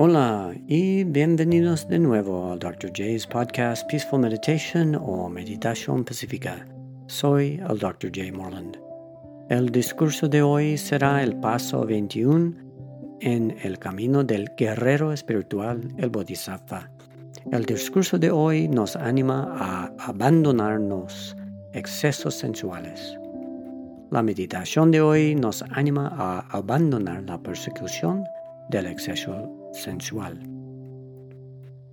Hola 0.00 0.54
y 0.68 1.02
bienvenidos 1.02 1.88
de 1.88 1.98
nuevo 1.98 2.52
al 2.52 2.60
Dr. 2.60 2.92
J's 2.92 3.26
podcast 3.26 3.84
Peaceful 3.90 4.20
Meditation 4.20 4.94
o 4.94 5.28
Meditación 5.28 6.04
Pacífica. 6.04 6.64
Soy 7.08 7.60
el 7.68 7.80
Dr. 7.80 8.12
J. 8.14 8.32
Morland. 8.32 8.76
El 9.50 9.70
discurso 9.70 10.28
de 10.28 10.40
hoy 10.40 10.78
será 10.78 11.24
el 11.24 11.34
paso 11.40 11.84
21 11.84 12.54
en 13.22 13.56
el 13.64 13.80
camino 13.80 14.22
del 14.22 14.52
guerrero 14.56 15.12
espiritual, 15.12 15.80
el 15.96 16.10
Bodhisattva. 16.10 16.88
El 17.50 17.64
discurso 17.64 18.20
de 18.20 18.30
hoy 18.30 18.68
nos 18.68 18.94
anima 18.94 19.52
a 19.58 19.92
abandonarnos 19.98 21.36
excesos 21.72 22.36
sensuales. 22.36 23.18
La 24.12 24.22
meditación 24.22 24.92
de 24.92 25.00
hoy 25.00 25.34
nos 25.34 25.62
anima 25.72 26.08
a 26.16 26.56
abandonar 26.56 27.24
la 27.24 27.42
persecución 27.42 28.22
del 28.68 28.86
exceso 28.86 29.70
sensual. 29.72 30.40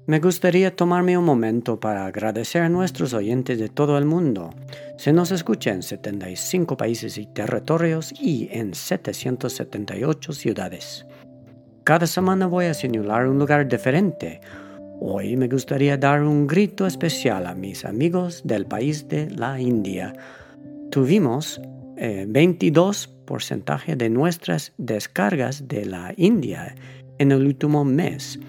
Me 0.07 0.19
gustaría 0.19 0.75
tomarme 0.75 1.17
un 1.17 1.25
momento 1.25 1.79
para 1.79 2.05
agradecer 2.05 2.61
a 2.61 2.69
nuestros 2.69 3.15
oyentes 3.15 3.57
de 3.57 3.69
todo 3.69 3.97
el 3.97 4.05
mundo. 4.05 4.51
Se 4.97 5.11
nos 5.11 5.31
escucha 5.31 5.71
en 5.71 5.81
75 5.81 6.77
países 6.77 7.17
y 7.17 7.25
territorios 7.25 8.13
y 8.19 8.47
en 8.51 8.75
778 8.75 10.33
ciudades. 10.33 11.07
Cada 11.83 12.05
semana 12.05 12.45
voy 12.45 12.65
a 12.65 12.75
señalar 12.75 13.27
un 13.27 13.39
lugar 13.39 13.67
diferente. 13.67 14.41
Hoy 15.01 15.35
me 15.37 15.47
gustaría 15.47 15.97
dar 15.97 16.21
un 16.21 16.45
grito 16.45 16.85
especial 16.85 17.47
a 17.47 17.55
mis 17.55 17.83
amigos 17.83 18.43
del 18.45 18.67
país 18.67 19.07
de 19.07 19.31
la 19.31 19.59
India. 19.59 20.13
Tuvimos 20.91 21.59
22% 21.97 23.14
eh, 23.87 23.95
de 23.95 24.09
nuestras 24.09 24.73
descargas 24.77 25.67
de 25.67 25.85
la 25.85 26.13
India 26.17 26.75
en 27.17 27.31
el 27.31 27.45
último 27.45 27.83
mes 27.85 28.39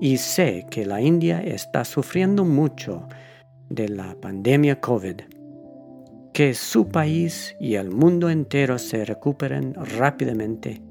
y 0.00 0.18
sé 0.18 0.66
que 0.70 0.84
la 0.84 1.00
India 1.00 1.40
está 1.40 1.84
sufriendo 1.84 2.44
mucho 2.44 3.08
de 3.70 3.88
la 3.88 4.14
pandemia 4.20 4.80
COVID. 4.80 5.22
Que 6.32 6.52
su 6.52 6.88
país 6.88 7.56
y 7.58 7.76
el 7.76 7.90
mundo 7.90 8.28
entero 8.28 8.78
se 8.78 9.04
recuperen 9.04 9.74
rápidamente 9.74 10.82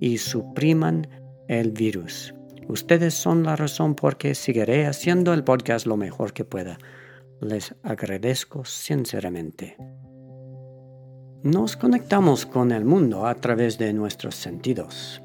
y 0.00 0.16
supriman 0.16 1.06
el 1.48 1.72
virus. 1.72 2.34
Ustedes 2.68 3.12
son 3.12 3.42
la 3.42 3.56
razón 3.56 3.94
por 3.94 4.16
que 4.16 4.34
seguiré 4.34 4.86
haciendo 4.86 5.34
el 5.34 5.44
podcast 5.44 5.86
lo 5.86 5.98
mejor 5.98 6.32
que 6.32 6.46
pueda. 6.46 6.78
Les 7.40 7.74
agradezco 7.82 8.64
sinceramente. 8.64 9.76
Nos 11.44 11.76
conectamos 11.76 12.44
con 12.44 12.72
el 12.72 12.84
mundo 12.84 13.26
a 13.26 13.36
través 13.36 13.78
de 13.78 13.92
nuestros 13.92 14.34
sentidos 14.34 15.22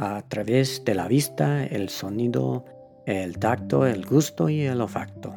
a 0.00 0.22
través 0.22 0.84
de 0.84 0.94
la 0.94 1.08
vista, 1.08 1.66
el 1.66 1.88
sonido, 1.88 2.64
el 3.04 3.36
tacto, 3.38 3.84
el 3.84 4.06
gusto 4.06 4.48
y 4.48 4.60
el 4.60 4.80
olfacto. 4.80 5.34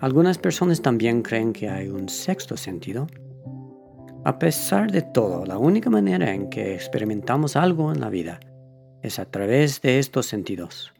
Algunas 0.00 0.36
personas 0.38 0.82
también 0.82 1.22
creen 1.22 1.52
que 1.52 1.68
hay 1.68 1.88
un 1.88 2.08
sexto 2.08 2.56
sentido. 2.56 3.06
A 4.24 4.40
pesar 4.40 4.90
de 4.90 5.02
todo, 5.02 5.46
la 5.46 5.58
única 5.58 5.90
manera 5.90 6.34
en 6.34 6.50
que 6.50 6.74
experimentamos 6.74 7.54
algo 7.54 7.92
en 7.92 8.00
la 8.00 8.10
vida 8.10 8.40
es 9.00 9.20
a 9.20 9.26
través 9.26 9.80
de 9.80 10.00
estos 10.00 10.26
sentidos. 10.26 10.92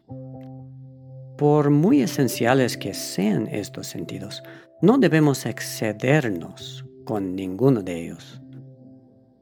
Por 1.36 1.70
muy 1.70 2.02
esenciales 2.02 2.76
que 2.76 2.94
sean 2.94 3.48
estos 3.48 3.88
sentidos, 3.88 4.44
no 4.80 4.98
debemos 4.98 5.46
excedernos 5.46 6.84
con 7.04 7.34
ninguno 7.34 7.82
de 7.82 8.04
ellos. 8.04 8.40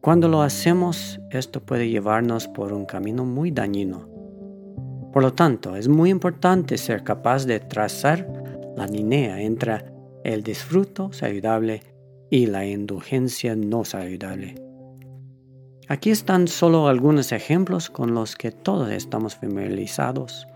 Cuando 0.01 0.29
lo 0.29 0.43
hacemos, 0.43 1.21
esto 1.31 1.61
puede 1.61 1.91
llevarnos 1.91 2.49
por 2.49 2.73
un 2.73 2.87
camino 2.87 3.25
muy 3.25 3.51
dañino. 3.51 4.09
Por 5.13 5.23
lo 5.23 5.35
tanto, 5.35 5.77
es 5.77 5.89
muy 5.89 6.11
importante 6.11 6.79
ser 6.79 7.05
capaz 7.05 7.45
de 7.45 7.61
trazar 7.61 8.27
la 8.77 8.87
línea 8.87 9.41
entre 9.43 9.85
el 10.25 10.43
disfruto 10.43 11.13
saludable 11.13 11.83
y 12.31 12.47
la 12.47 12.65
indulgencia 12.65 13.57
no 13.57 13.85
saludable. 13.85 14.55
Aquí 15.89 16.11
están 16.11 16.47
solo 16.47 16.87
algunos 16.87 17.33
ejemplos 17.33 17.91
con 17.91 18.15
los 18.15 18.37
que 18.37 18.53
todos 18.53 18.91
estamos 18.93 19.35
familiarizados 19.35 20.47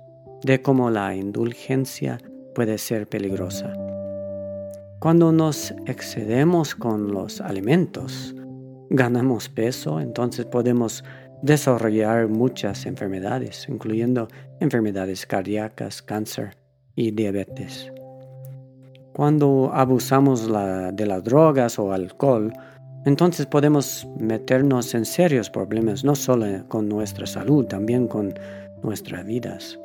de 0.44 0.62
cómo 0.62 0.91
la 0.91 1.15
indulgencia 1.16 2.19
puede 2.54 2.78
ser 2.78 3.09
peligrosa. 3.09 3.84
Cuando 5.04 5.32
nos 5.32 5.75
excedemos 5.84 6.75
con 6.75 7.12
los 7.12 7.42
alimentos, 7.42 8.34
ganamos 8.88 9.50
peso, 9.50 10.00
entonces 10.00 10.47
podemos 10.47 11.04
desarrollar 11.42 12.28
muchas 12.28 12.87
enfermedades, 12.87 13.66
incluyendo 13.69 14.28
enfermedades 14.60 15.26
cardíacas, 15.26 16.00
cáncer 16.00 16.56
y 16.97 17.10
diabetes. 17.10 17.92
Cuando 19.12 19.70
abusamos 19.75 20.47
de 20.47 21.06
las 21.06 21.22
drogas 21.22 21.78
o 21.78 21.92
alcohol, 21.92 22.50
entonces 23.04 23.44
podemos 23.44 24.09
meternos 24.19 24.94
en 24.94 25.04
serios 25.04 25.50
problemas, 25.50 26.03
no 26.03 26.15
solo 26.15 26.47
con 26.69 26.88
nuestra 26.88 27.26
salud, 27.26 27.66
también 27.66 28.09
con 28.09 28.32
nuestras 28.82 29.26
vidas. 29.26 29.78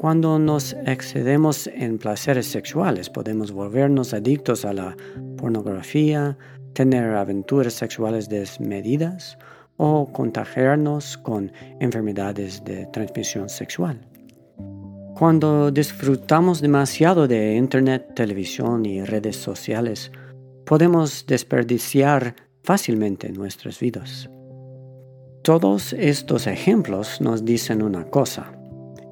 Cuando 0.00 0.38
nos 0.38 0.74
excedemos 0.86 1.66
en 1.66 1.98
placeres 1.98 2.46
sexuales, 2.46 3.10
podemos 3.10 3.52
volvernos 3.52 4.14
adictos 4.14 4.64
a 4.64 4.72
la 4.72 4.96
pornografía, 5.36 6.38
tener 6.72 7.14
aventuras 7.16 7.74
sexuales 7.74 8.30
desmedidas 8.30 9.36
o 9.76 10.10
contagiarnos 10.10 11.18
con 11.18 11.52
enfermedades 11.80 12.64
de 12.64 12.86
transmisión 12.86 13.50
sexual. 13.50 14.00
Cuando 15.16 15.70
disfrutamos 15.70 16.62
demasiado 16.62 17.28
de 17.28 17.56
Internet, 17.56 18.14
televisión 18.14 18.86
y 18.86 19.04
redes 19.04 19.36
sociales, 19.36 20.10
podemos 20.64 21.26
desperdiciar 21.26 22.34
fácilmente 22.62 23.30
nuestras 23.32 23.78
vidas. 23.78 24.30
Todos 25.42 25.92
estos 25.92 26.46
ejemplos 26.46 27.20
nos 27.20 27.44
dicen 27.44 27.82
una 27.82 28.06
cosa. 28.06 28.59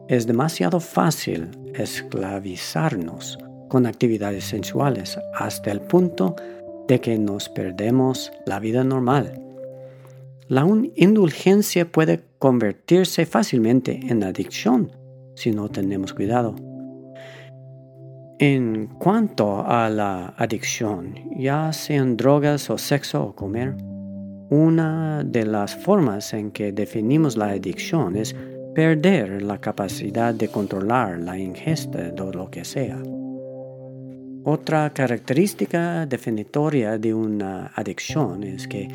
Es 0.09 0.27
demasiado 0.27 0.81
fácil 0.81 1.51
esclavizarnos 1.75 3.39
con 3.69 3.85
actividades 3.85 4.45
sensuales 4.45 5.19
hasta 5.35 5.71
el 5.71 5.83
punto 5.83 6.35
de 6.89 6.99
que 6.99 7.19
nos 7.19 7.51
perdemos 7.51 8.33
la 8.47 8.59
vida 8.59 8.85
normal. 8.85 9.39
La 10.49 10.67
indulgencia 10.95 11.93
puede 11.93 12.25
convertirse 12.39 13.27
fácilmente 13.27 14.01
en 14.09 14.25
adicción 14.25 14.93
si 15.35 15.51
no 15.51 15.69
tenemos 15.69 16.15
cuidado. 16.15 16.57
En 18.39 18.87
cuanto 18.87 19.63
a 19.67 19.91
la 19.91 20.33
adicción, 20.39 21.17
ya 21.37 21.71
sean 21.75 22.17
drogas 22.17 22.71
o 22.71 22.79
sexo 22.79 23.25
o 23.25 23.35
comer, 23.35 23.77
una 24.49 25.23
de 25.23 25.45
las 25.45 25.77
formas 25.77 26.33
en 26.33 26.51
que 26.51 26.73
definimos 26.73 27.37
la 27.37 27.51
adicción 27.51 28.17
es 28.17 28.35
perder 28.75 29.43
la 29.43 29.59
capacidad 29.59 30.35
de 30.35 30.49
controlar 30.49 31.19
la 31.19 31.39
ingesta 31.39 31.99
de 31.99 32.33
lo 32.33 32.51
que 32.51 32.65
sea. 32.65 33.01
Otra 34.45 34.91
característica 34.91 36.07
definitoria 36.07 36.97
de 36.97 37.13
una 37.13 37.67
adicción 37.75 38.45
es 38.45 38.67
que 38.67 38.89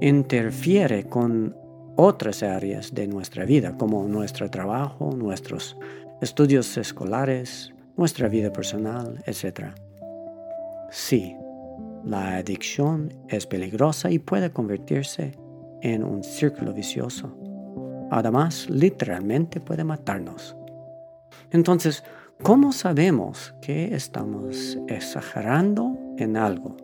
interfiere 0.00 1.04
con 1.04 1.56
otras 1.96 2.42
áreas 2.42 2.94
de 2.94 3.08
nuestra 3.08 3.44
vida, 3.44 3.76
como 3.76 4.06
nuestro 4.06 4.50
trabajo, 4.50 5.14
nuestros 5.16 5.76
estudios 6.20 6.76
escolares, 6.76 7.72
nuestra 7.96 8.28
vida 8.28 8.52
personal, 8.52 9.22
etc. 9.26 9.70
Sí, 10.90 11.34
la 12.04 12.36
adicción 12.36 13.12
es 13.28 13.46
peligrosa 13.46 14.10
y 14.10 14.18
puede 14.18 14.50
convertirse 14.50 15.32
en 15.82 16.04
un 16.04 16.22
círculo 16.22 16.72
vicioso. 16.72 17.36
Además, 18.10 18.68
literalmente 18.70 19.60
puede 19.60 19.84
matarnos. 19.84 20.56
Entonces, 21.50 22.04
¿Cómo 22.42 22.72
sabemos 22.72 23.52
que 23.60 23.96
estamos 23.96 24.78
exagerando 24.86 25.98
en 26.18 26.36
algo? 26.36 26.76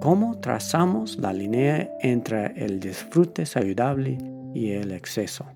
¿Cómo 0.00 0.38
trazamos 0.38 1.16
la 1.16 1.32
línea 1.32 1.90
entre 2.00 2.52
el 2.62 2.78
disfrute 2.78 3.46
saludable 3.46 4.18
y 4.52 4.72
el 4.72 4.92
exceso? 4.92 5.46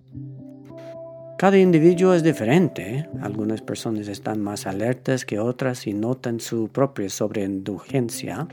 Cada 1.37 1.59
individuo 1.59 2.15
es 2.15 2.23
diferente. 2.23 3.07
Algunas 3.21 3.61
personas 3.61 4.09
están 4.09 4.41
más 4.41 4.67
alertas 4.67 5.27
que 5.27 5.39
otras 5.39 5.87
y 5.87 5.93
notan 5.93 6.41
su 6.41 6.69
propia 6.69 7.11
sobreindulgencia. 7.11 8.49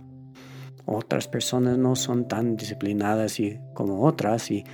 Otras 0.85 1.29
personas 1.29 1.77
no 1.77 1.95
son 1.95 2.27
tan 2.27 2.57
disciplinadas 2.57 3.39
como 3.73 4.03
otras 4.03 4.51
y 4.51 4.65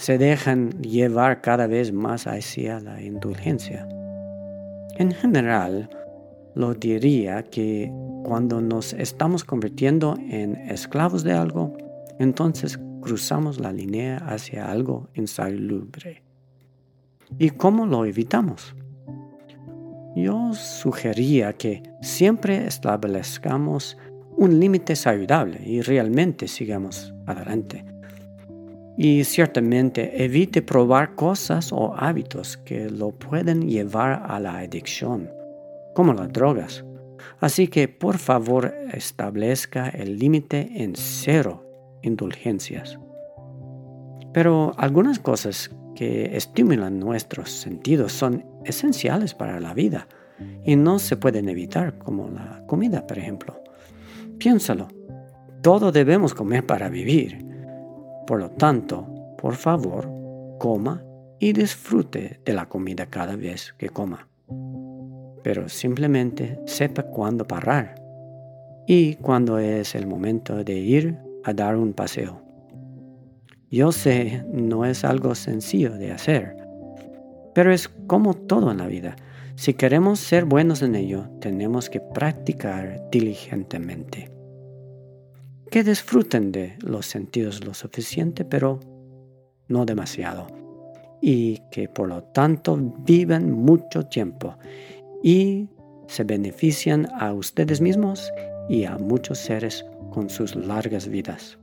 se 0.00 0.16
dejan 0.16 0.70
llevar 0.80 1.42
cada 1.42 1.66
vez 1.66 1.92
más 1.92 2.26
hacia 2.26 2.80
la 2.80 3.02
indulgencia. 3.02 3.86
En 4.96 5.12
general, 5.12 5.90
lo 6.54 6.72
diría 6.72 7.42
que 7.42 7.92
cuando 8.24 8.62
nos 8.62 8.94
estamos 8.94 9.44
convirtiendo 9.44 10.16
en 10.18 10.56
esclavos 10.70 11.22
de 11.22 11.34
algo, 11.34 11.76
entonces 12.18 12.80
cruzamos 13.02 13.60
la 13.60 13.74
línea 13.74 14.16
hacia 14.26 14.70
algo 14.70 15.10
insalubre. 15.12 16.22
¿Y 17.38 17.50
cómo 17.50 17.84
lo 17.84 18.06
evitamos? 18.06 18.74
Yo 20.16 20.54
sugería 20.54 21.52
que 21.52 21.82
siempre 22.00 22.66
establezcamos 22.66 23.98
un 24.34 24.58
límite 24.58 24.96
saludable 24.96 25.60
y 25.62 25.82
realmente 25.82 26.48
sigamos 26.48 27.12
adelante. 27.26 27.89
Y 28.96 29.24
ciertamente 29.24 30.24
evite 30.24 30.62
probar 30.62 31.14
cosas 31.14 31.72
o 31.72 31.94
hábitos 31.96 32.56
que 32.58 32.90
lo 32.90 33.12
pueden 33.12 33.68
llevar 33.68 34.24
a 34.26 34.38
la 34.40 34.58
adicción, 34.58 35.30
como 35.94 36.12
las 36.12 36.32
drogas. 36.32 36.84
Así 37.40 37.68
que 37.68 37.88
por 37.88 38.18
favor 38.18 38.74
establezca 38.92 39.88
el 39.88 40.18
límite 40.18 40.68
en 40.74 40.94
cero 40.96 41.64
indulgencias. 42.02 42.98
Pero 44.32 44.72
algunas 44.76 45.18
cosas 45.18 45.70
que 45.94 46.36
estimulan 46.36 46.98
nuestros 46.98 47.50
sentidos 47.50 48.12
son 48.12 48.44
esenciales 48.64 49.34
para 49.34 49.60
la 49.60 49.74
vida 49.74 50.06
y 50.64 50.76
no 50.76 50.98
se 50.98 51.16
pueden 51.16 51.48
evitar, 51.48 51.98
como 51.98 52.28
la 52.28 52.64
comida, 52.66 53.06
por 53.06 53.18
ejemplo. 53.18 53.62
Piénsalo, 54.38 54.88
todo 55.62 55.92
debemos 55.92 56.32
comer 56.32 56.64
para 56.64 56.88
vivir. 56.88 57.49
Por 58.30 58.38
lo 58.38 58.50
tanto, 58.52 59.08
por 59.38 59.56
favor, 59.56 60.08
coma 60.60 61.02
y 61.40 61.52
disfrute 61.52 62.38
de 62.44 62.52
la 62.52 62.68
comida 62.68 63.06
cada 63.06 63.34
vez 63.34 63.74
que 63.76 63.88
coma. 63.88 64.28
Pero 65.42 65.68
simplemente 65.68 66.60
sepa 66.64 67.02
cuándo 67.02 67.44
parar 67.44 67.96
y 68.86 69.16
cuándo 69.16 69.58
es 69.58 69.96
el 69.96 70.06
momento 70.06 70.62
de 70.62 70.74
ir 70.74 71.18
a 71.42 71.52
dar 71.52 71.74
un 71.74 71.92
paseo. 71.92 72.40
Yo 73.68 73.90
sé, 73.90 74.44
no 74.52 74.84
es 74.84 75.02
algo 75.02 75.34
sencillo 75.34 75.90
de 75.98 76.12
hacer, 76.12 76.56
pero 77.52 77.72
es 77.72 77.88
como 77.88 78.34
todo 78.34 78.70
en 78.70 78.78
la 78.78 78.86
vida. 78.86 79.16
Si 79.56 79.74
queremos 79.74 80.20
ser 80.20 80.44
buenos 80.44 80.82
en 80.82 80.94
ello, 80.94 81.28
tenemos 81.40 81.90
que 81.90 81.98
practicar 81.98 83.10
diligentemente. 83.10 84.39
Que 85.70 85.84
disfruten 85.84 86.50
de 86.50 86.76
los 86.80 87.06
sentidos 87.06 87.64
lo 87.64 87.74
suficiente, 87.74 88.44
pero 88.44 88.80
no 89.68 89.86
demasiado. 89.86 90.48
Y 91.22 91.60
que 91.70 91.88
por 91.88 92.08
lo 92.08 92.24
tanto 92.24 92.76
vivan 93.04 93.52
mucho 93.52 94.06
tiempo 94.06 94.56
y 95.22 95.68
se 96.08 96.24
benefician 96.24 97.08
a 97.20 97.32
ustedes 97.32 97.80
mismos 97.80 98.32
y 98.68 98.84
a 98.84 98.98
muchos 98.98 99.38
seres 99.38 99.84
con 100.10 100.28
sus 100.28 100.56
largas 100.56 101.06
vidas. 101.06 101.56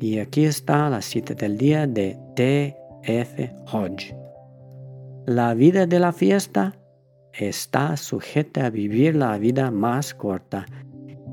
Y 0.00 0.18
aquí 0.18 0.46
está 0.46 0.88
la 0.88 1.02
cita 1.02 1.34
del 1.34 1.58
día 1.58 1.86
de 1.86 2.18
T.F. 2.34 3.54
Hodge. 3.70 4.16
La 5.26 5.52
vida 5.52 5.86
de 5.86 6.00
la 6.00 6.12
fiesta 6.12 6.74
está 7.34 7.98
sujeta 7.98 8.66
a 8.66 8.70
vivir 8.70 9.14
la 9.14 9.36
vida 9.36 9.70
más 9.70 10.14
corta 10.14 10.64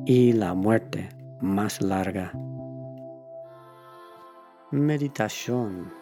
y 0.06 0.34
la 0.34 0.54
muerte 0.54 1.10
más 1.42 1.82
larga. 1.82 2.34
Meditación. 4.72 5.94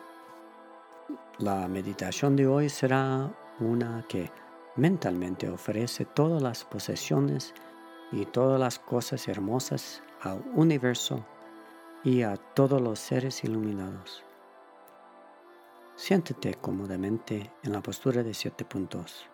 La 1.37 1.67
meditación 1.67 2.35
de 2.35 2.47
hoy 2.47 2.69
será 2.69 3.31
una 3.59 4.03
que 4.09 4.31
mentalmente 4.75 5.49
ofrece 5.49 6.05
todas 6.05 6.41
las 6.41 6.63
posesiones 6.63 7.53
y 8.11 8.25
todas 8.25 8.59
las 8.59 8.79
cosas 8.79 9.27
hermosas 9.27 10.01
al 10.21 10.43
universo 10.55 11.23
y 12.03 12.23
a 12.23 12.35
todos 12.35 12.81
los 12.81 12.99
seres 12.99 13.43
iluminados. 13.43 14.23
Siéntete 15.95 16.55
cómodamente 16.55 17.51
en 17.63 17.73
la 17.73 17.81
postura 17.81 18.23
de 18.23 18.33
siete 18.33 18.65
puntos. 18.65 19.29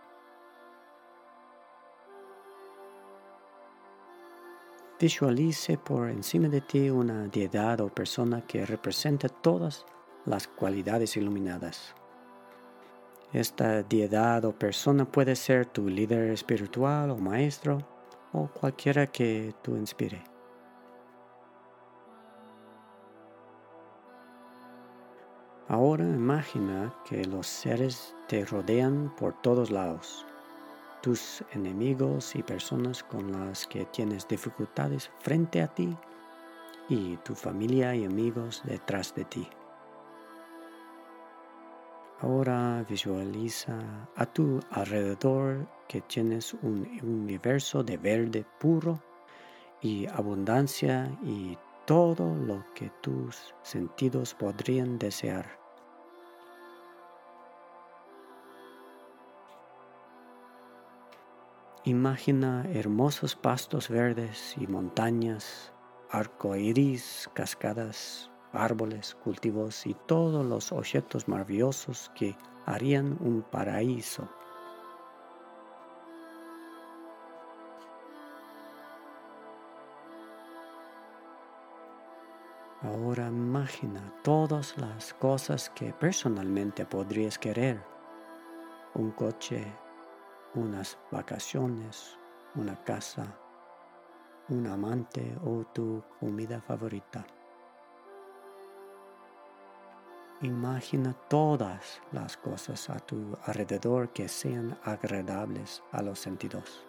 Visualice 5.03 5.77
por 5.77 6.09
encima 6.09 6.47
de 6.47 6.61
ti 6.61 6.89
una 6.89 7.27
deidad 7.27 7.81
o 7.81 7.89
persona 7.89 8.39
que 8.39 8.65
represente 8.65 9.27
todas 9.27 9.85
las 10.25 10.47
cualidades 10.47 11.17
iluminadas. 11.17 11.93
Esta 13.33 13.83
deidad 13.83 14.45
o 14.45 14.57
persona 14.57 15.03
puede 15.03 15.35
ser 15.35 15.65
tu 15.65 15.89
líder 15.89 16.31
espiritual 16.31 17.09
o 17.09 17.17
maestro 17.17 17.79
o 18.31 18.47
cualquiera 18.47 19.07
que 19.07 19.53
tú 19.61 19.75
inspire. 19.75 20.23
Ahora 25.67 26.05
imagina 26.05 26.95
que 27.03 27.25
los 27.25 27.47
seres 27.47 28.15
te 28.29 28.45
rodean 28.45 29.13
por 29.17 29.33
todos 29.41 29.69
lados. 29.69 30.25
Tus 31.03 31.43
enemigos 31.51 32.33
y 32.33 32.43
personas 32.43 33.03
con 33.03 33.33
las 33.33 33.67
que 33.67 33.83
tienes 33.83 34.25
dificultades 34.25 35.11
frente 35.19 35.61
a 35.61 35.67
ti 35.67 35.97
y 36.87 37.17
tu 37.17 37.35
familia 37.35 37.93
y 37.93 38.05
amigos 38.05 38.61
detrás 38.63 39.13
de 39.13 39.25
ti. 39.25 39.45
Ahora 42.21 42.85
visualiza 42.87 44.07
a 44.15 44.25
tu 44.25 44.61
alrededor 44.71 45.67
que 45.89 45.99
tienes 45.99 46.53
un 46.53 46.87
universo 47.03 47.83
de 47.83 47.97
verde 47.97 48.45
puro 48.57 49.03
y 49.81 50.07
abundancia 50.07 51.11
y 51.21 51.57
todo 51.85 52.33
lo 52.33 52.63
que 52.73 52.89
tus 53.01 53.53
sentidos 53.61 54.33
podrían 54.35 54.97
desear. 54.97 55.62
Imagina 61.85 62.65
hermosos 62.71 63.35
pastos 63.35 63.89
verdes 63.89 64.55
y 64.57 64.67
montañas, 64.67 65.73
arcoíris, 66.09 67.29
cascadas, 67.33 68.31
árboles, 68.53 69.15
cultivos 69.15 69.85
y 69.85 69.93
todos 70.07 70.45
los 70.45 70.71
objetos 70.71 71.27
maravillosos 71.27 72.09
que 72.15 72.37
harían 72.65 73.17
un 73.19 73.41
paraíso. 73.41 74.29
Ahora 82.81 83.27
imagina 83.27 84.13
todas 84.23 84.77
las 84.77 85.13
cosas 85.15 85.69
que 85.71 85.91
personalmente 85.91 86.85
podrías 86.85 87.37
querer. 87.37 87.83
Un 88.93 89.11
coche, 89.11 89.65
unas 90.55 90.97
vacaciones, 91.11 92.17
una 92.55 92.75
casa, 92.83 93.25
un 94.49 94.67
amante 94.67 95.37
o 95.43 95.65
tu 95.73 96.03
comida 96.19 96.61
favorita. 96.61 97.25
Imagina 100.41 101.13
todas 101.29 102.01
las 102.11 102.35
cosas 102.35 102.89
a 102.89 102.99
tu 102.99 103.37
alrededor 103.45 104.11
que 104.11 104.27
sean 104.27 104.77
agradables 104.83 105.81
a 105.91 106.01
los 106.01 106.19
sentidos. 106.19 106.85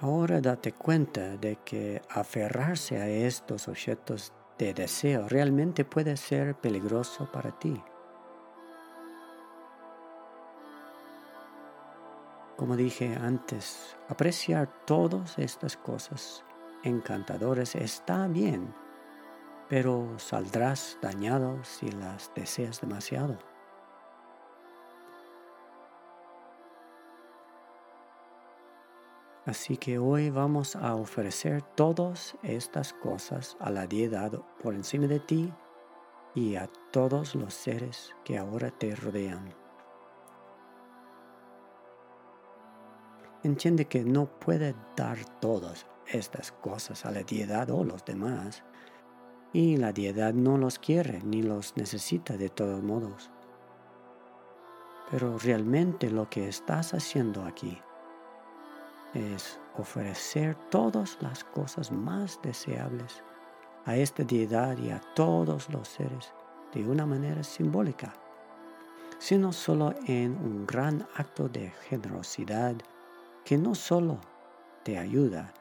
Ahora 0.00 0.40
date 0.40 0.72
cuenta 0.72 1.36
de 1.38 1.56
que 1.64 2.02
aferrarse 2.10 2.98
a 2.98 3.08
estos 3.08 3.68
objetos 3.68 4.32
de 4.58 4.74
deseo 4.74 5.28
realmente 5.28 5.84
puede 5.84 6.16
ser 6.16 6.54
peligroso 6.54 7.30
para 7.30 7.58
ti. 7.58 7.82
Como 12.56 12.76
dije 12.76 13.16
antes, 13.20 13.96
apreciar 14.08 14.68
todas 14.86 15.38
estas 15.38 15.76
cosas 15.76 16.44
encantadoras 16.84 17.74
está 17.74 18.28
bien, 18.28 18.72
pero 19.68 20.18
saldrás 20.18 20.98
dañado 21.02 21.62
si 21.64 21.90
las 21.90 22.30
deseas 22.34 22.80
demasiado. 22.80 23.53
Así 29.46 29.76
que 29.76 29.98
hoy 29.98 30.30
vamos 30.30 30.74
a 30.74 30.94
ofrecer 30.94 31.60
todas 31.60 32.34
estas 32.42 32.94
cosas 32.94 33.58
a 33.60 33.70
la 33.70 33.86
deidad 33.86 34.32
por 34.62 34.74
encima 34.74 35.06
de 35.06 35.20
ti 35.20 35.52
y 36.34 36.56
a 36.56 36.66
todos 36.92 37.34
los 37.34 37.52
seres 37.52 38.14
que 38.24 38.38
ahora 38.38 38.70
te 38.70 38.96
rodean. 38.96 39.54
Entiende 43.42 43.84
que 43.84 44.02
no 44.02 44.24
puede 44.40 44.74
dar 44.96 45.18
todas 45.40 45.86
estas 46.06 46.50
cosas 46.50 47.04
a 47.04 47.10
la 47.10 47.22
deidad 47.22 47.68
o 47.68 47.84
los 47.84 48.02
demás, 48.02 48.64
y 49.52 49.76
la 49.76 49.92
deidad 49.92 50.32
no 50.32 50.56
los 50.56 50.78
quiere 50.78 51.20
ni 51.22 51.42
los 51.42 51.76
necesita 51.76 52.38
de 52.38 52.48
todos 52.48 52.82
modos. 52.82 53.30
Pero 55.10 55.36
realmente 55.38 56.10
lo 56.10 56.30
que 56.30 56.48
estás 56.48 56.94
haciendo 56.94 57.44
aquí 57.44 57.78
es 59.14 59.58
ofrecer 59.78 60.54
todas 60.70 61.18
las 61.20 61.44
cosas 61.44 61.90
más 61.90 62.40
deseables 62.42 63.22
a 63.84 63.96
esta 63.96 64.24
deidad 64.24 64.76
y 64.78 64.90
a 64.90 65.00
todos 65.14 65.68
los 65.70 65.88
seres 65.88 66.32
de 66.72 66.88
una 66.88 67.06
manera 67.06 67.42
simbólica, 67.42 68.12
sino 69.18 69.52
solo 69.52 69.94
en 70.06 70.32
un 70.32 70.66
gran 70.66 71.06
acto 71.16 71.48
de 71.48 71.70
generosidad 71.88 72.74
que 73.44 73.58
no 73.58 73.74
solo 73.74 74.18
te 74.82 74.98
ayuda, 74.98 75.52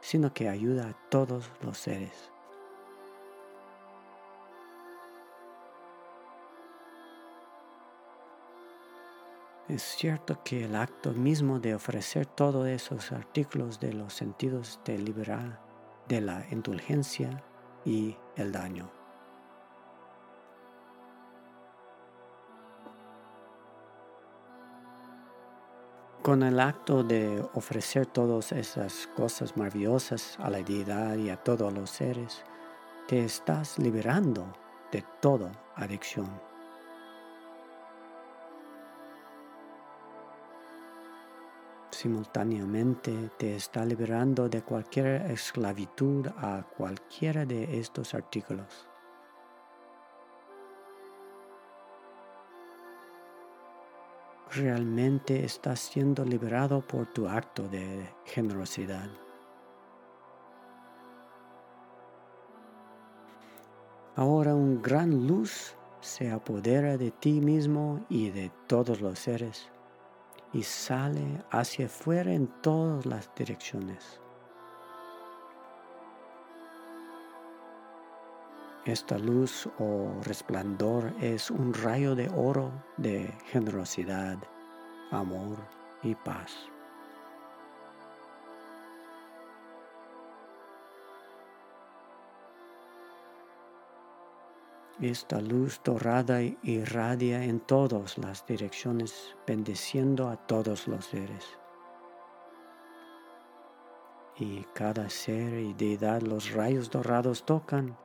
sino 0.00 0.32
que 0.32 0.48
ayuda 0.48 0.88
a 0.88 1.08
todos 1.08 1.50
los 1.62 1.78
seres. 1.78 2.30
Es 9.68 9.82
cierto 9.82 10.42
que 10.42 10.64
el 10.64 10.74
acto 10.74 11.12
mismo 11.12 11.60
de 11.60 11.74
ofrecer 11.74 12.24
todos 12.24 12.66
esos 12.66 13.12
artículos 13.12 13.78
de 13.78 13.92
los 13.92 14.14
sentidos 14.14 14.80
te 14.82 14.96
libera 14.96 15.60
de 16.08 16.22
la 16.22 16.46
indulgencia 16.50 17.44
y 17.84 18.16
el 18.36 18.50
daño. 18.50 18.90
Con 26.22 26.42
el 26.42 26.60
acto 26.60 27.02
de 27.02 27.46
ofrecer 27.52 28.06
todas 28.06 28.52
esas 28.52 29.06
cosas 29.16 29.54
maravillosas 29.54 30.38
a 30.40 30.48
la 30.48 30.62
deidad 30.62 31.16
y 31.16 31.28
a 31.28 31.36
todos 31.36 31.74
los 31.74 31.90
seres, 31.90 32.42
te 33.06 33.22
estás 33.22 33.78
liberando 33.78 34.50
de 34.90 35.04
toda 35.20 35.52
adicción. 35.76 36.47
Simultáneamente 41.98 43.12
te 43.38 43.56
está 43.56 43.84
liberando 43.84 44.48
de 44.48 44.62
cualquier 44.62 45.28
esclavitud 45.32 46.28
a 46.36 46.62
cualquiera 46.76 47.44
de 47.44 47.80
estos 47.80 48.14
artículos. 48.14 48.86
Realmente 54.52 55.44
estás 55.44 55.80
siendo 55.80 56.24
liberado 56.24 56.86
por 56.86 57.06
tu 57.06 57.26
acto 57.26 57.68
de 57.68 58.08
generosidad. 58.24 59.10
Ahora 64.14 64.54
un 64.54 64.80
gran 64.80 65.26
luz 65.26 65.74
se 66.00 66.30
apodera 66.30 66.96
de 66.96 67.10
ti 67.10 67.40
mismo 67.40 68.06
y 68.08 68.30
de 68.30 68.52
todos 68.68 69.00
los 69.00 69.18
seres 69.18 69.68
y 70.52 70.62
sale 70.62 71.44
hacia 71.50 71.86
afuera 71.86 72.32
en 72.32 72.46
todas 72.62 73.06
las 73.06 73.30
direcciones. 73.34 74.20
Esta 78.84 79.18
luz 79.18 79.68
o 79.78 80.14
resplandor 80.22 81.12
es 81.20 81.50
un 81.50 81.74
rayo 81.74 82.14
de 82.14 82.30
oro 82.34 82.72
de 82.96 83.34
generosidad, 83.50 84.38
amor 85.10 85.58
y 86.02 86.14
paz. 86.14 86.70
Esta 95.00 95.40
luz 95.40 95.80
dorada 95.84 96.40
irradia 96.64 97.44
en 97.44 97.60
todas 97.60 98.18
las 98.18 98.44
direcciones, 98.44 99.36
bendeciendo 99.46 100.28
a 100.28 100.36
todos 100.36 100.88
los 100.88 101.04
seres. 101.04 101.56
Y 104.38 104.64
cada 104.74 105.08
ser 105.08 105.52
y 105.60 105.72
deidad 105.74 106.22
los 106.22 106.50
rayos 106.50 106.90
dorados 106.90 107.44
tocan, 107.44 107.96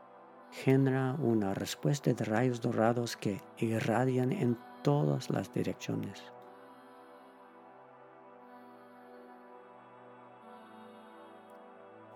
genera 0.51 1.15
una 1.17 1.55
respuesta 1.55 2.13
de 2.13 2.25
rayos 2.25 2.61
dorados 2.61 3.17
que 3.17 3.41
irradian 3.57 4.31
en 4.31 4.55
todas 4.83 5.31
las 5.31 5.51
direcciones. 5.51 6.23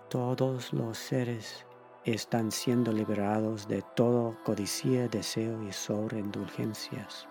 Todos 0.08 0.72
los 0.72 0.96
seres 0.96 1.66
están 2.12 2.50
siendo 2.50 2.92
liberados 2.92 3.68
de 3.68 3.82
todo 3.82 4.36
codicia, 4.44 5.08
deseo 5.08 5.62
y 5.62 5.72
sobreindulgencias. 5.72 7.28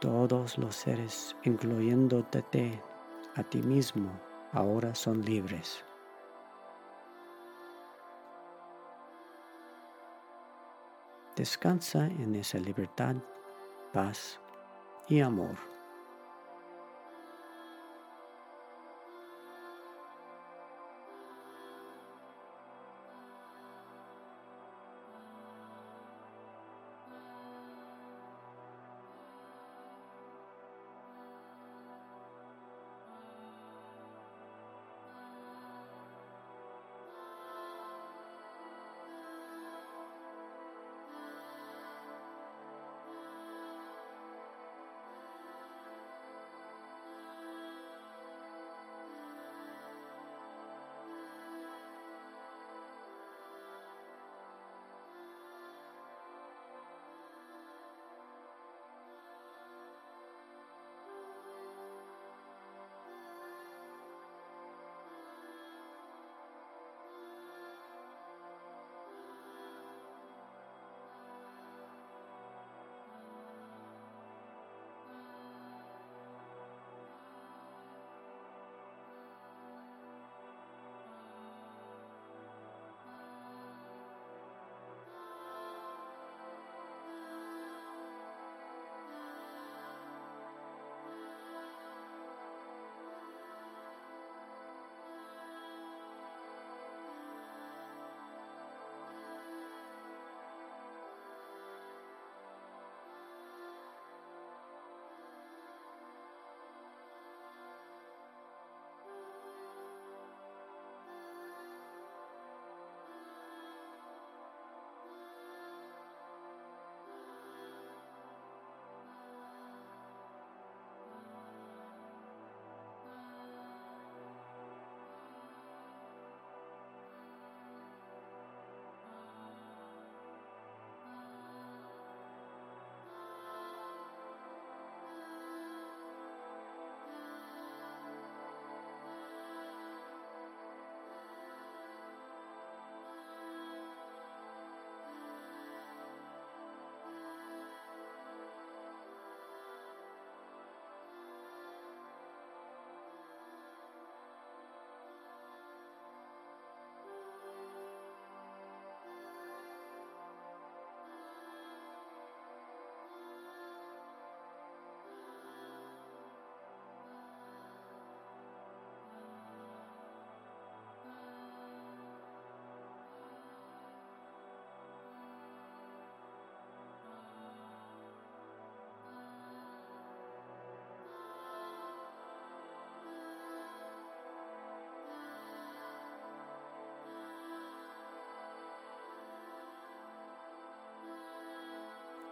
Todos 0.00 0.56
los 0.58 0.76
seres, 0.76 1.36
incluyéndote 1.42 2.80
a 3.34 3.42
ti 3.42 3.60
mismo, 3.62 4.10
ahora 4.52 4.94
son 4.94 5.22
libres. 5.22 5.84
Descansa 11.36 12.06
en 12.06 12.36
esa 12.36 12.58
libertad, 12.58 13.16
paz 13.92 14.40
y 15.08 15.20
amor. 15.20 15.77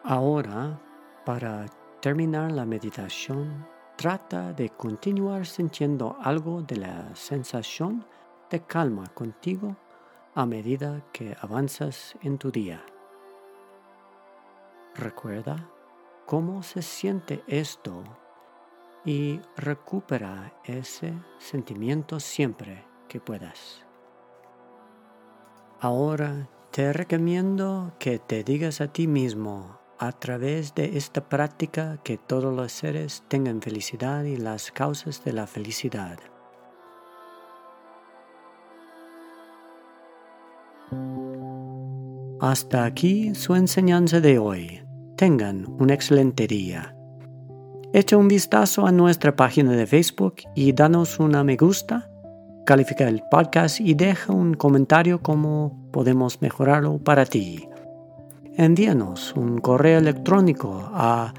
Ahora, 0.08 0.80
para 1.24 1.66
terminar 2.00 2.52
la 2.52 2.64
meditación, 2.64 3.66
trata 3.96 4.52
de 4.52 4.70
continuar 4.70 5.46
sintiendo 5.46 6.16
algo 6.20 6.62
de 6.62 6.76
la 6.76 7.16
sensación 7.16 8.06
de 8.48 8.60
calma 8.60 9.08
contigo 9.14 9.74
a 10.36 10.46
medida 10.46 11.02
que 11.12 11.36
avanzas 11.40 12.14
en 12.22 12.38
tu 12.38 12.52
día. 12.52 12.84
Recuerda 14.94 15.68
cómo 16.24 16.62
se 16.62 16.82
siente 16.82 17.42
esto 17.48 18.04
y 19.04 19.40
recupera 19.56 20.52
ese 20.62 21.14
sentimiento 21.38 22.20
siempre 22.20 22.84
que 23.08 23.18
puedas. 23.18 23.84
Ahora 25.80 26.48
te 26.70 26.92
recomiendo 26.92 27.92
que 27.98 28.20
te 28.20 28.44
digas 28.44 28.80
a 28.80 28.92
ti 28.92 29.08
mismo 29.08 29.84
a 29.98 30.12
través 30.12 30.74
de 30.74 30.96
esta 30.96 31.28
práctica 31.28 31.98
que 32.02 32.18
todos 32.18 32.54
los 32.54 32.72
seres 32.72 33.24
tengan 33.28 33.62
felicidad 33.62 34.24
y 34.24 34.36
las 34.36 34.70
causas 34.70 35.24
de 35.24 35.32
la 35.32 35.46
felicidad. 35.46 36.18
Hasta 42.40 42.84
aquí 42.84 43.34
su 43.34 43.54
enseñanza 43.54 44.20
de 44.20 44.38
hoy. 44.38 44.82
Tengan 45.16 45.66
un 45.78 45.90
excelente 45.90 46.46
día. 46.46 46.94
Echa 47.92 48.18
un 48.18 48.28
vistazo 48.28 48.86
a 48.86 48.92
nuestra 48.92 49.34
página 49.34 49.72
de 49.72 49.86
Facebook 49.86 50.36
y 50.54 50.72
danos 50.72 51.18
una 51.18 51.42
me 51.42 51.56
gusta, 51.56 52.10
califica 52.66 53.08
el 53.08 53.22
podcast 53.30 53.80
y 53.80 53.94
deja 53.94 54.32
un 54.32 54.52
comentario 54.54 55.22
cómo 55.22 55.88
podemos 55.92 56.42
mejorarlo 56.42 56.98
para 56.98 57.24
ti 57.24 57.66
envíanos 58.56 59.34
un 59.36 59.58
correo 59.58 59.98
electrónico 59.98 60.90
a 60.92 61.32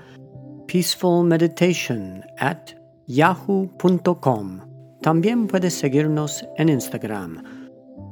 peacefulmeditation 0.68 2.24
at 2.38 2.72
yahoo.com. 3.08 4.60
También 5.02 5.48
puedes 5.48 5.74
seguirnos 5.74 6.46
en 6.58 6.70
Instagram. 6.70 7.44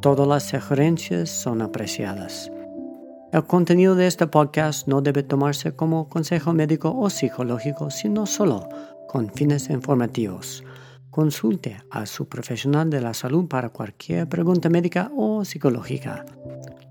Todas 0.01 0.27
las 0.27 0.43
sugerencias 0.43 1.29
son 1.29 1.62
apreciadas. 1.62 2.51
El 3.31 3.43
contenido 3.45 3.95
de 3.95 4.07
este 4.07 4.27
podcast 4.27 4.88
no 4.88 5.01
debe 5.01 5.24
tomarse 5.24 5.75
como 5.75 6.07
consejo 6.07 6.53
médico 6.53 6.95
o 6.97 7.10
psicológico, 7.10 7.91
sino 7.91 8.25
solo 8.25 8.69
con 9.08 9.30
fines 9.32 9.69
informativos. 9.69 10.63
Consulte 11.10 11.77
a 11.91 12.06
su 12.06 12.27
profesional 12.27 12.89
de 12.89 13.01
la 13.01 13.13
salud 13.13 13.47
para 13.47 13.69
cualquier 13.69 14.27
pregunta 14.27 14.69
médica 14.69 15.12
o 15.15 15.43
psicológica. 15.43 16.25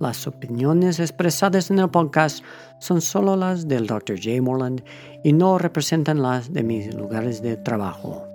Las 0.00 0.26
opiniones 0.26 0.98
expresadas 0.98 1.70
en 1.70 1.78
el 1.78 1.88
podcast 1.88 2.44
son 2.80 3.00
solo 3.00 3.36
las 3.36 3.68
del 3.68 3.86
Dr. 3.86 4.16
J. 4.16 4.42
Morland 4.42 4.82
y 5.22 5.32
no 5.32 5.56
representan 5.56 6.20
las 6.20 6.52
de 6.52 6.64
mis 6.64 6.92
lugares 6.94 7.42
de 7.42 7.56
trabajo. 7.56 8.26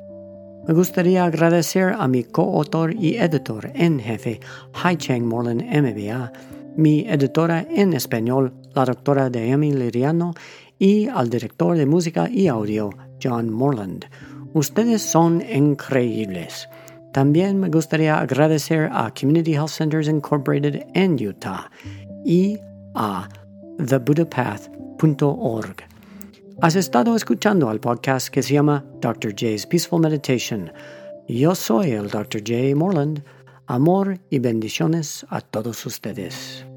Me 0.67 0.74
gustaría 0.74 1.26
agradecer 1.26 1.95
a 1.98 2.08
mi 2.08 2.24
coautor 2.24 2.93
y 2.93 3.17
editor 3.17 3.72
en 3.74 4.00
jefe, 4.00 4.39
Hai 4.74 4.95
Cheng 4.95 5.26
Morland 5.26 5.63
MBA, 5.63 6.32
mi 6.78 7.02
editora 7.02 7.65
en 7.69 7.93
español, 7.93 8.54
la 8.74 8.86
doctora 8.86 9.26
Amy 9.26 9.74
Liriano, 9.74 10.34
y 10.78 11.08
al 11.08 11.30
director 11.30 11.76
de 11.76 11.86
música 11.86 12.30
y 12.30 12.48
audio, 12.48 12.89
John 13.22 13.50
Morland. 13.50 14.06
Ustedes 14.54 15.02
son 15.02 15.41
increíbles. 15.41 16.69
También 17.13 17.60
me 17.60 17.69
gustaría 17.69 18.19
agradecer 18.19 18.89
a 18.91 19.12
Community 19.19 19.54
Health 19.54 19.69
Centers 19.69 20.08
Incorporated 20.08 20.86
en 20.93 21.13
Utah 21.13 21.69
y 22.24 22.60
a 22.93 23.28
thebuddhapath.org. 23.78 25.76
Has 26.62 26.76
estado 26.76 27.15
escuchando 27.15 27.69
al 27.69 27.80
podcast 27.80 28.28
que 28.28 28.43
se 28.43 28.54
llama 28.54 28.86
Dr. 29.00 29.34
J's 29.34 29.65
Peaceful 29.65 30.02
Meditation. 30.02 30.72
Yo 31.28 31.56
soy 31.56 31.91
el 31.91 32.10
Dr. 32.10 32.41
J. 32.41 32.76
Morland. 32.76 33.24
Amor 33.65 34.19
y 34.30 34.39
bendiciones 34.39 35.26
a 35.30 35.41
todos 35.41 35.86
ustedes. 35.86 36.68